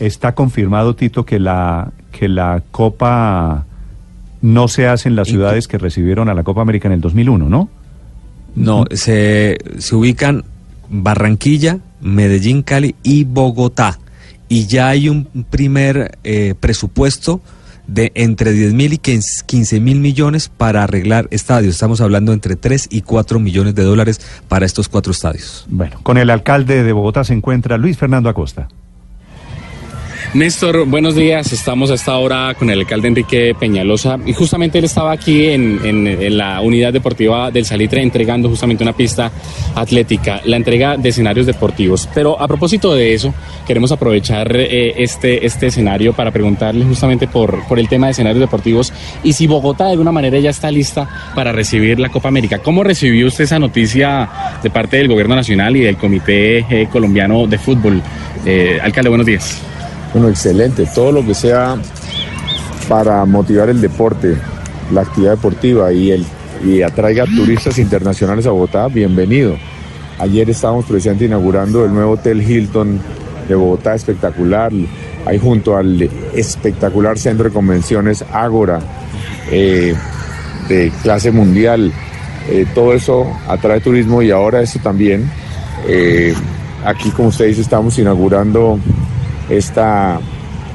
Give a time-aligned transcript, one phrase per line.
[0.00, 3.64] Está confirmado, Tito, que la, que la Copa
[4.42, 7.48] no se hace en las ciudades que recibieron a la Copa América en el 2001,
[7.48, 7.68] ¿no?
[8.56, 10.42] No, se, se ubican
[10.90, 14.00] Barranquilla, Medellín, Cali y Bogotá.
[14.48, 17.40] Y ya hay un primer eh, presupuesto
[17.86, 21.74] de entre 10 mil y 15 mil millones para arreglar estadios.
[21.74, 25.66] Estamos hablando entre 3 y 4 millones de dólares para estos cuatro estadios.
[25.68, 28.66] Bueno, con el alcalde de Bogotá se encuentra Luis Fernando Acosta.
[30.34, 31.52] Néstor, buenos días.
[31.52, 36.36] Estamos a esta hora con el alcalde Enrique Peñalosa y justamente él estaba aquí en,
[36.36, 39.30] la unidad deportiva del Salitre entregando justamente una pista
[39.76, 42.08] atlética, la entrega de escenarios deportivos.
[42.12, 43.32] Pero a propósito de eso,
[43.64, 48.40] queremos aprovechar eh, este, este escenario para preguntarle justamente por, por el tema de escenarios
[48.40, 52.58] deportivos y si Bogotá de alguna manera ya está lista para recibir la Copa América.
[52.58, 54.28] ¿Cómo recibió usted esa noticia
[54.60, 58.02] de parte del Gobierno Nacional y del Comité eh, Colombiano de Fútbol?
[58.44, 59.62] Eh, alcalde, buenos días.
[60.14, 60.88] Bueno, excelente.
[60.94, 61.76] Todo lo que sea
[62.88, 64.36] para motivar el deporte,
[64.92, 66.24] la actividad deportiva y, el,
[66.64, 69.56] y atraiga turistas internacionales a Bogotá, bienvenido.
[70.20, 73.00] Ayer estábamos presentes inaugurando el nuevo Hotel Hilton
[73.48, 74.70] de Bogotá, espectacular.
[75.26, 78.78] Ahí junto al espectacular centro de convenciones Ágora,
[79.50, 79.96] eh,
[80.68, 81.92] de clase mundial.
[82.48, 85.28] Eh, todo eso atrae turismo y ahora eso también.
[85.88, 86.34] Eh,
[86.84, 88.78] aquí, como usted dice, estamos inaugurando
[89.48, 90.20] esta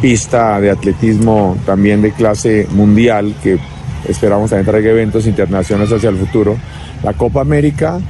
[0.00, 3.58] pista de atletismo también de clase mundial que
[4.08, 6.56] esperamos también traiga eventos internacionales hacia el futuro.
[7.02, 8.00] La Copa América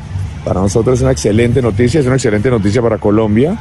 [0.44, 3.56] para nosotros es una excelente noticia, es una excelente noticia para Colombia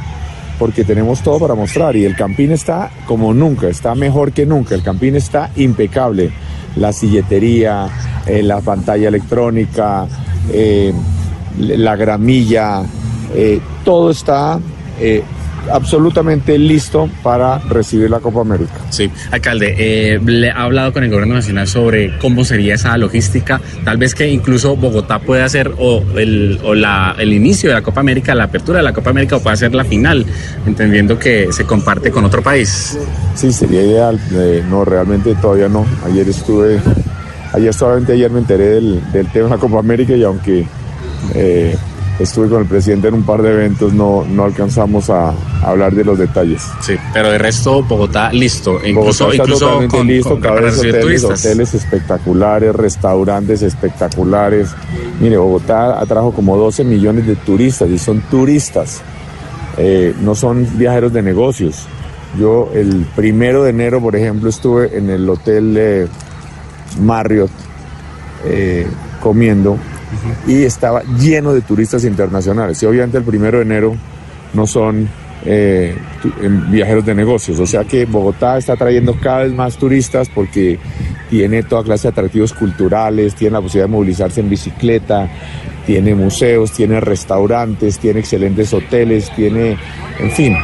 [0.60, 4.76] porque tenemos todo para mostrar y el Campín está como nunca, está mejor que nunca,
[4.76, 6.32] el Campín está impecable.
[6.76, 7.88] La silletería,
[8.28, 10.06] eh, la pantalla electrónica,
[10.52, 10.94] eh,
[11.58, 12.84] la gramilla,
[13.34, 14.60] eh, todo está
[15.72, 18.74] absolutamente listo para recibir la Copa América.
[18.90, 23.62] Sí, alcalde, eh, le ha hablado con el gobierno nacional sobre cómo sería esa logística,
[23.84, 27.82] tal vez que incluso Bogotá pueda hacer o el, o la, el inicio de la
[27.82, 30.26] Copa América, la apertura de la Copa América o pueda ser la final,
[30.66, 32.98] entendiendo que se comparte con otro país.
[33.36, 36.80] Sí, sería ideal, eh, no, realmente todavía no, ayer estuve,
[37.54, 40.66] ayer solamente ayer me enteré del, del tema de la Copa América y aunque...
[41.36, 41.76] Eh,
[42.20, 46.04] estuve con el presidente en un par de eventos, no, no alcanzamos a, hablar de
[46.04, 46.62] los detalles.
[46.82, 52.76] Sí, pero de resto Bogotá listo, incluso, Bogotá está incluso totalmente listo, hoteles, hoteles espectaculares,
[52.76, 54.70] restaurantes espectaculares.
[55.20, 59.02] Mire, Bogotá atrajo como 12 millones de turistas y son turistas,
[59.78, 61.88] eh, no son viajeros de negocios.
[62.38, 66.08] Yo el primero de enero, por ejemplo, estuve en el hotel
[67.02, 67.52] Marriott
[68.46, 68.88] eh,
[69.22, 69.78] comiendo
[70.48, 72.82] y estaba lleno de turistas internacionales.
[72.84, 73.96] Y obviamente el primero de enero
[74.54, 75.08] no son
[75.46, 75.96] eh,
[76.70, 77.60] viajeros de negocios.
[77.60, 80.80] O sea que Bogotá está trayendo cada vez más turistas porque
[81.30, 85.30] tiene toda clase de atractivos culturales, tiene la posibilidad de movilizarse en bicicleta,
[85.86, 89.78] tiene museos, tiene restaurantes, tiene excelentes hoteles, tiene,
[90.20, 90.56] en fin.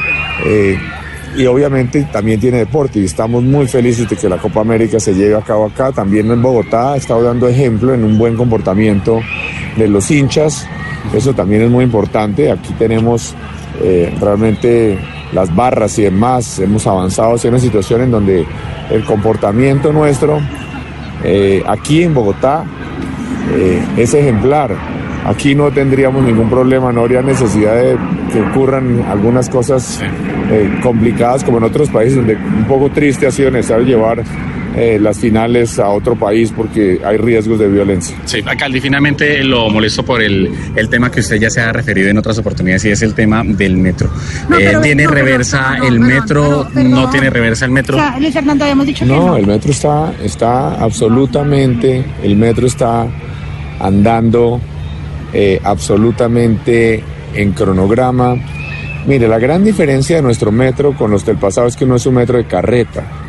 [0.46, 0.78] Eh,
[1.38, 5.14] y obviamente también tiene deporte y estamos muy felices de que la Copa América se
[5.14, 5.92] lleve a cabo acá.
[5.92, 9.20] También en Bogotá estado dando ejemplo en un buen comportamiento
[9.76, 10.68] de los hinchas.
[11.14, 12.52] Eso también es muy importante.
[12.52, 13.36] Aquí tenemos
[13.82, 14.98] eh, realmente
[15.34, 16.60] las barras y demás.
[16.60, 18.46] Hemos avanzado hacia una situación en donde
[18.90, 20.40] el comportamiento nuestro
[21.24, 22.66] eh, aquí en Bogotá
[23.54, 24.76] eh, es ejemplar.
[25.26, 27.98] Aquí no tendríamos ningún problema, no habría necesidad de
[28.32, 30.00] que ocurran algunas cosas
[30.52, 34.24] eh, complicadas como en otros países, donde un poco triste ha sido necesario llevar
[34.76, 38.16] eh, las finales a otro país porque hay riesgos de violencia.
[38.26, 42.10] Sí, alcalde, finalmente lo molesto por el, el tema que usted ya se ha referido
[42.10, 44.10] en otras oportunidades y es el tema del metro.
[44.60, 46.68] Eh, ¿Tiene reversa el metro?
[46.74, 47.98] ¿No tiene reversa el metro?
[48.20, 49.38] Luis Fernando, habíamos dicho que no.
[49.38, 53.08] el metro está, está absolutamente, el metro está
[53.80, 54.60] andando
[55.38, 57.04] eh, absolutamente
[57.34, 58.38] en cronograma.
[59.06, 62.06] Mire, la gran diferencia de nuestro metro con los del pasado es que no es
[62.06, 63.25] un metro de carreta.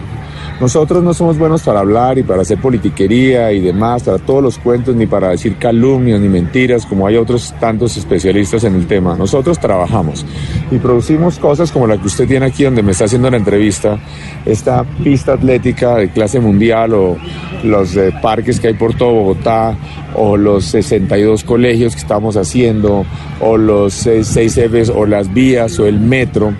[0.61, 4.59] Nosotros no somos buenos para hablar y para hacer politiquería y demás, para todos los
[4.59, 9.17] cuentos, ni para decir calumnias ni mentiras, como hay otros tantos especialistas en el tema.
[9.17, 10.25] Nosotros trabajamos
[10.71, 13.99] y producimos cosas como la que usted tiene aquí, donde me está haciendo la entrevista,
[14.47, 17.19] esta pista atlética de clase mundial o
[17.63, 19.77] los eh, parques que hay por todo Bogotá,
[20.15, 23.05] o los 62 colegios que estamos haciendo,
[23.41, 26.55] o los 6 Fs, o las vías, o el metro.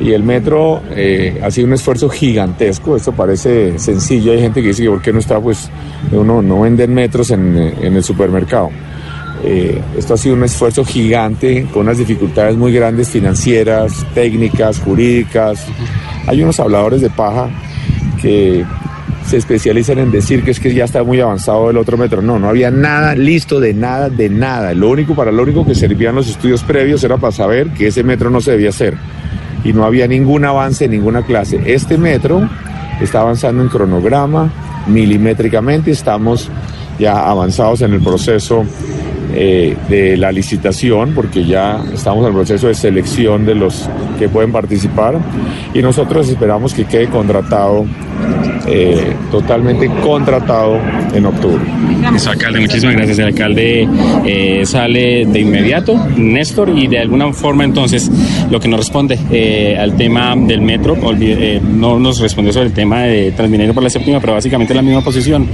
[0.00, 2.96] Y el metro eh, ha sido un esfuerzo gigantesco.
[2.96, 4.32] Esto parece sencillo.
[4.32, 5.70] Hay gente que dice que por qué no está, pues,
[6.12, 8.70] uno no venden metros en, el supermercado.
[9.44, 15.64] Eh, esto ha sido un esfuerzo gigante con unas dificultades muy grandes financieras, técnicas, jurídicas,
[16.26, 17.48] Hay unos habladores de paja
[18.20, 18.64] que
[19.28, 22.22] se especializan en decir que es que ya está muy avanzado el otro metro.
[22.22, 24.72] No, no había nada listo de nada, de nada.
[24.74, 28.02] Lo único, para lo único que servían los estudios previos era para saber que ese
[28.02, 28.96] metro no se debía hacer.
[29.64, 31.60] Y no había ningún avance en ninguna clase.
[31.66, 32.48] Este metro
[33.00, 34.50] está avanzando en cronograma,
[34.86, 36.50] milimétricamente, estamos
[36.98, 38.64] ya avanzados en el proceso
[39.34, 43.88] eh, de la licitación, porque ya estamos en el proceso de selección de los
[44.18, 45.18] que pueden participar
[45.74, 47.84] y nosotros esperamos que quede contratado
[48.70, 50.78] eh, totalmente contratado
[51.14, 51.62] en octubre.
[52.14, 53.18] Eso, alcalde, muchísimas gracias.
[53.18, 53.88] El alcalde
[54.26, 58.10] eh, sale de inmediato, Néstor, y de alguna forma entonces
[58.50, 63.02] lo que nos responde eh, al tema del metro, no nos respondió sobre el tema
[63.02, 65.48] de Transmilenio por la séptima, pero básicamente la misma posición.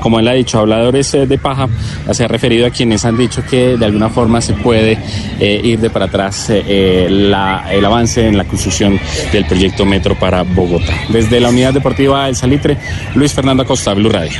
[0.00, 1.68] como él ha dicho, habladores de paja,
[2.12, 4.98] se ha referido a quienes han dicho que de alguna forma se puede
[5.40, 8.98] ir de para atrás el avance en la construcción
[9.32, 10.92] del proyecto Metro para Bogotá.
[11.08, 12.76] Desde la unidad deportiva El Salitre,
[13.14, 14.38] Luis Fernando Acosta, Blue Radio.